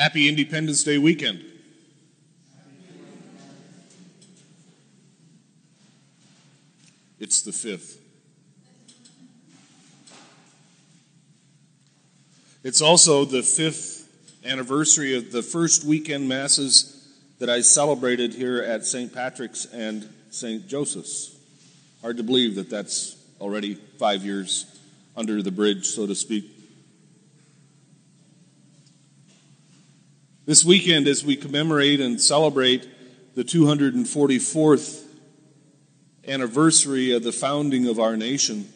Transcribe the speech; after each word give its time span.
Happy 0.00 0.30
Independence 0.30 0.82
Day 0.82 0.96
weekend. 0.96 1.44
It's 7.18 7.42
the 7.42 7.52
fifth. 7.52 8.00
It's 12.64 12.80
also 12.80 13.26
the 13.26 13.42
fifth 13.42 14.08
anniversary 14.42 15.18
of 15.18 15.32
the 15.32 15.42
first 15.42 15.84
weekend 15.84 16.26
masses 16.26 17.06
that 17.38 17.50
I 17.50 17.60
celebrated 17.60 18.32
here 18.32 18.62
at 18.62 18.86
St. 18.86 19.12
Patrick's 19.12 19.66
and 19.66 20.08
St. 20.30 20.66
Joseph's. 20.66 21.36
Hard 22.00 22.16
to 22.16 22.22
believe 22.22 22.54
that 22.54 22.70
that's 22.70 23.22
already 23.38 23.74
five 23.74 24.24
years 24.24 24.64
under 25.14 25.42
the 25.42 25.52
bridge, 25.52 25.84
so 25.88 26.06
to 26.06 26.14
speak. 26.14 26.59
This 30.50 30.64
weekend, 30.64 31.06
as 31.06 31.24
we 31.24 31.36
commemorate 31.36 32.00
and 32.00 32.20
celebrate 32.20 32.88
the 33.36 33.44
244th 33.44 35.04
anniversary 36.26 37.12
of 37.12 37.22
the 37.22 37.30
founding 37.30 37.86
of 37.86 38.00
our 38.00 38.16
nation, 38.16 38.68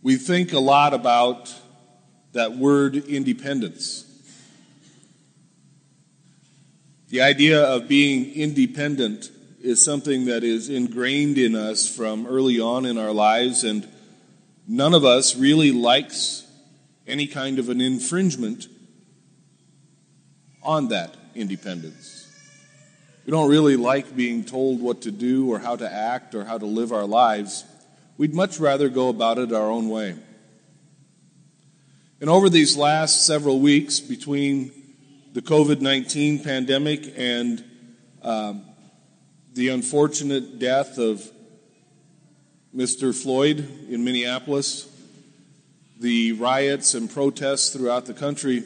we 0.00 0.16
think 0.16 0.54
a 0.54 0.58
lot 0.58 0.94
about 0.94 1.54
that 2.32 2.56
word 2.56 2.96
independence. 2.96 4.06
The 7.10 7.20
idea 7.20 7.62
of 7.62 7.88
being 7.88 8.32
independent 8.32 9.30
is 9.60 9.84
something 9.84 10.24
that 10.24 10.42
is 10.42 10.70
ingrained 10.70 11.36
in 11.36 11.54
us 11.54 11.86
from 11.86 12.26
early 12.26 12.58
on 12.58 12.86
in 12.86 12.96
our 12.96 13.12
lives, 13.12 13.62
and 13.62 13.86
none 14.66 14.94
of 14.94 15.04
us 15.04 15.36
really 15.36 15.70
likes 15.70 16.48
any 17.06 17.26
kind 17.26 17.58
of 17.58 17.68
an 17.68 17.82
infringement 17.82 18.68
on 20.64 20.88
that 20.88 21.14
independence. 21.34 22.28
We 23.24 23.30
don't 23.30 23.48
really 23.48 23.76
like 23.76 24.16
being 24.16 24.44
told 24.44 24.80
what 24.80 25.02
to 25.02 25.10
do 25.10 25.52
or 25.52 25.58
how 25.58 25.76
to 25.76 25.90
act 25.90 26.34
or 26.34 26.44
how 26.44 26.58
to 26.58 26.66
live 26.66 26.92
our 26.92 27.04
lives. 27.04 27.64
We'd 28.18 28.34
much 28.34 28.58
rather 28.58 28.88
go 28.88 29.08
about 29.08 29.38
it 29.38 29.52
our 29.52 29.70
own 29.70 29.88
way. 29.88 30.16
And 32.20 32.28
over 32.28 32.48
these 32.48 32.76
last 32.76 33.26
several 33.26 33.60
weeks, 33.60 34.00
between 34.00 34.72
the 35.32 35.42
COVID 35.42 35.80
19 35.80 36.44
pandemic 36.44 37.12
and 37.16 37.64
um, 38.22 38.64
the 39.54 39.68
unfortunate 39.68 40.58
death 40.58 40.98
of 40.98 41.28
Mr. 42.74 43.14
Floyd 43.14 43.58
in 43.88 44.04
Minneapolis, 44.04 44.88
the 46.00 46.32
riots 46.32 46.94
and 46.94 47.10
protests 47.10 47.70
throughout 47.70 48.06
the 48.06 48.14
country, 48.14 48.64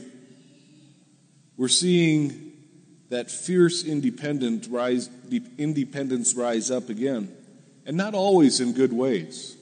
we're 1.57 1.69
seeing 1.69 2.53
that 3.09 3.31
fierce 3.31 3.85
independent 3.85 4.67
rise, 4.69 5.09
independence 5.59 6.35
rise 6.35 6.71
up 6.71 6.89
again, 6.89 7.35
and 7.87 7.97
not 7.97 8.15
always 8.15 8.61
in 8.61 8.73
good 8.73 8.93
ways. 8.93 9.57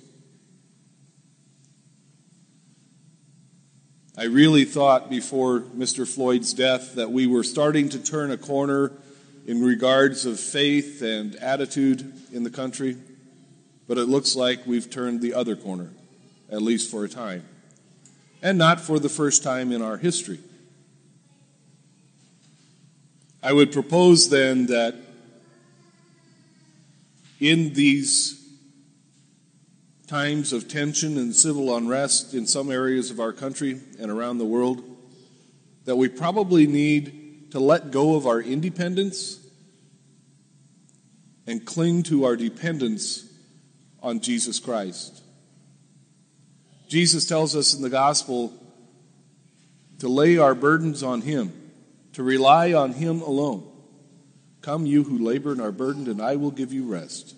I 4.16 4.24
really 4.24 4.64
thought 4.64 5.10
before 5.10 5.60
Mr. 5.60 6.06
Floyd's 6.06 6.54
death 6.54 6.94
that 6.94 7.10
we 7.10 7.26
were 7.26 7.42
starting 7.42 7.88
to 7.90 7.98
turn 7.98 8.30
a 8.30 8.36
corner 8.36 8.92
in 9.46 9.62
regards 9.62 10.24
of 10.24 10.38
faith 10.38 11.02
and 11.02 11.34
attitude 11.36 12.12
in 12.32 12.44
the 12.44 12.50
country, 12.50 12.96
but 13.86 13.98
it 13.98 14.06
looks 14.06 14.36
like 14.36 14.66
we've 14.66 14.88
turned 14.88 15.20
the 15.20 15.34
other 15.34 15.56
corner, 15.56 15.90
at 16.50 16.62
least 16.62 16.90
for 16.90 17.04
a 17.04 17.08
time, 17.08 17.44
and 18.40 18.56
not 18.56 18.80
for 18.80 18.98
the 18.98 19.08
first 19.08 19.42
time 19.42 19.72
in 19.72 19.82
our 19.82 19.96
history. 19.96 20.38
I 23.44 23.52
would 23.52 23.72
propose 23.72 24.30
then 24.30 24.66
that 24.68 24.94
in 27.38 27.74
these 27.74 28.42
times 30.06 30.54
of 30.54 30.66
tension 30.66 31.18
and 31.18 31.36
civil 31.36 31.76
unrest 31.76 32.32
in 32.32 32.46
some 32.46 32.70
areas 32.70 33.10
of 33.10 33.20
our 33.20 33.34
country 33.34 33.82
and 34.00 34.10
around 34.10 34.38
the 34.38 34.46
world, 34.46 34.82
that 35.84 35.96
we 35.96 36.08
probably 36.08 36.66
need 36.66 37.50
to 37.50 37.60
let 37.60 37.90
go 37.90 38.14
of 38.14 38.26
our 38.26 38.40
independence 38.40 39.38
and 41.46 41.66
cling 41.66 42.02
to 42.04 42.24
our 42.24 42.36
dependence 42.36 43.30
on 44.02 44.20
Jesus 44.20 44.58
Christ. 44.58 45.22
Jesus 46.88 47.26
tells 47.26 47.54
us 47.54 47.74
in 47.74 47.82
the 47.82 47.90
gospel 47.90 48.54
to 49.98 50.08
lay 50.08 50.38
our 50.38 50.54
burdens 50.54 51.02
on 51.02 51.20
Him 51.20 51.63
to 52.14 52.22
rely 52.22 52.72
on 52.72 52.92
Him 52.92 53.20
alone. 53.20 53.70
Come, 54.62 54.86
you 54.86 55.04
who 55.04 55.18
labor 55.18 55.52
and 55.52 55.60
are 55.60 55.72
burdened, 55.72 56.08
and 56.08 56.22
I 56.22 56.36
will 56.36 56.50
give 56.50 56.72
you 56.72 56.84
rest. 56.84 57.36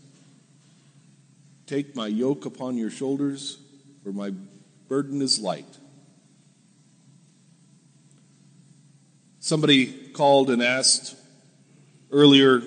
Take 1.66 1.96
my 1.96 2.06
yoke 2.06 2.46
upon 2.46 2.76
your 2.76 2.90
shoulders, 2.90 3.58
for 4.04 4.12
my 4.12 4.32
burden 4.88 5.20
is 5.20 5.40
light. 5.40 5.66
Somebody 9.40 9.86
called 10.12 10.50
and 10.50 10.62
asked 10.62 11.16
earlier 12.12 12.62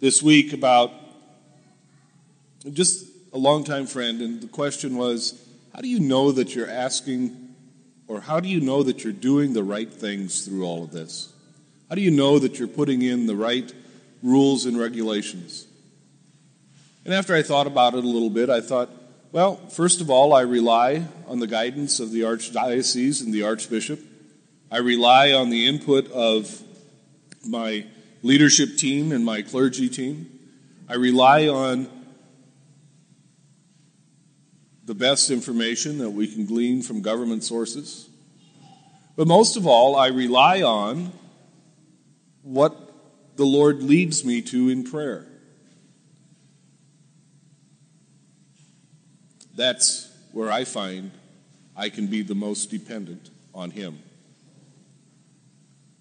this 0.00 0.22
week 0.22 0.52
about 0.52 0.92
just 2.72 3.06
a 3.32 3.38
longtime 3.38 3.86
friend, 3.86 4.20
and 4.20 4.40
the 4.40 4.46
question 4.46 4.96
was, 4.96 5.42
How 5.74 5.80
do 5.80 5.88
you 5.88 6.00
know 6.00 6.32
that 6.32 6.54
you're 6.54 6.70
asking 6.70 7.43
or 8.06 8.20
how 8.20 8.40
do 8.40 8.48
you 8.48 8.60
know 8.60 8.82
that 8.82 9.04
you're 9.04 9.12
doing 9.12 9.52
the 9.52 9.64
right 9.64 9.92
things 9.92 10.44
through 10.44 10.64
all 10.64 10.84
of 10.84 10.90
this? 10.90 11.32
How 11.88 11.94
do 11.94 12.00
you 12.02 12.10
know 12.10 12.38
that 12.38 12.58
you're 12.58 12.68
putting 12.68 13.02
in 13.02 13.26
the 13.26 13.36
right 13.36 13.72
rules 14.22 14.66
and 14.66 14.78
regulations? 14.78 15.66
And 17.04 17.12
after 17.12 17.34
I 17.34 17.42
thought 17.42 17.66
about 17.66 17.94
it 17.94 18.04
a 18.04 18.08
little 18.08 18.30
bit, 18.30 18.48
I 18.48 18.60
thought, 18.60 18.90
well, 19.32 19.56
first 19.68 20.00
of 20.00 20.10
all, 20.10 20.32
I 20.32 20.42
rely 20.42 21.04
on 21.26 21.38
the 21.38 21.46
guidance 21.46 22.00
of 22.00 22.12
the 22.12 22.22
Archdiocese 22.22 23.22
and 23.22 23.32
the 23.32 23.42
Archbishop. 23.42 24.00
I 24.70 24.78
rely 24.78 25.32
on 25.32 25.50
the 25.50 25.66
input 25.66 26.10
of 26.10 26.62
my 27.46 27.86
leadership 28.22 28.76
team 28.76 29.12
and 29.12 29.24
my 29.24 29.42
clergy 29.42 29.88
team. 29.88 30.38
I 30.88 30.94
rely 30.94 31.48
on 31.48 31.88
the 34.86 34.94
best 34.94 35.30
information 35.30 35.98
that 35.98 36.10
we 36.10 36.26
can 36.26 36.44
glean 36.44 36.82
from 36.82 37.00
government 37.00 37.42
sources. 37.42 38.08
But 39.16 39.26
most 39.26 39.56
of 39.56 39.66
all, 39.66 39.96
I 39.96 40.08
rely 40.08 40.62
on 40.62 41.12
what 42.42 42.92
the 43.36 43.44
Lord 43.44 43.82
leads 43.82 44.24
me 44.24 44.42
to 44.42 44.68
in 44.68 44.84
prayer. 44.84 45.26
That's 49.56 50.12
where 50.32 50.50
I 50.50 50.64
find 50.64 51.12
I 51.76 51.88
can 51.88 52.08
be 52.08 52.22
the 52.22 52.34
most 52.34 52.70
dependent 52.70 53.30
on 53.54 53.70
Him. 53.70 54.00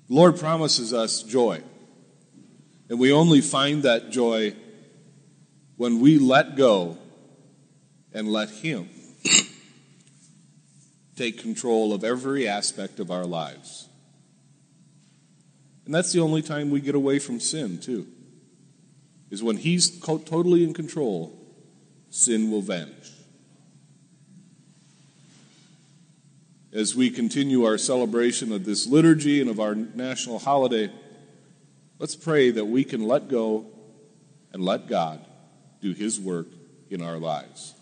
The 0.10 0.16
Lord 0.16 0.38
promises 0.38 0.94
us 0.94 1.24
joy. 1.24 1.62
And 2.90 3.00
we 3.00 3.12
only 3.12 3.42
find 3.42 3.84
that 3.84 4.10
joy 4.10 4.56
when 5.78 6.00
we 6.00 6.20
let 6.20 6.56
go 6.56 6.98
and 8.14 8.28
let 8.28 8.50
Him 8.50 8.90
take 11.16 11.40
control 11.40 11.94
of 11.94 12.04
every 12.04 12.48
aspect 12.48 13.00
of 13.00 13.12
our 13.12 13.26
lives. 13.26 13.88
And 15.86 15.94
that's 15.94 16.12
the 16.12 16.22
only 16.22 16.42
time 16.42 16.70
we 16.70 16.80
get 16.80 16.96
away 16.96 17.20
from 17.20 17.40
sin, 17.40 17.80
too, 17.80 18.08
is 19.30 19.44
when 19.44 19.58
He's 19.58 20.00
totally 20.00 20.64
in 20.64 20.74
control, 20.74 21.38
sin 22.10 22.52
will 22.52 22.62
vanish. 22.62 23.12
As 26.72 26.96
we 26.96 27.12
continue 27.12 27.66
our 27.66 27.78
celebration 27.78 28.52
of 28.52 28.66
this 28.66 28.88
liturgy 28.88 29.42
and 29.42 29.50
of 29.50 29.60
our 29.60 29.76
national 29.76 30.40
holiday, 30.40 30.92
let's 32.00 32.16
pray 32.16 32.50
that 32.52 32.66
we 32.66 32.84
can 32.84 33.04
let 33.08 33.28
go 33.28 33.68
and 34.52 34.64
let 34.64 34.88
God 34.88 35.24
do 35.82 35.94
His 35.94 36.20
work 36.20 36.48
in 36.90 37.02
our 37.02 37.18
lives. 37.18 37.76